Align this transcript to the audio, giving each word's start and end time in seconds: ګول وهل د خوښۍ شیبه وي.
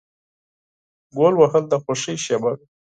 ګول 1.17 1.33
وهل 1.37 1.63
د 1.69 1.73
خوښۍ 1.83 2.15
شیبه 2.25 2.51
وي. 2.57 2.65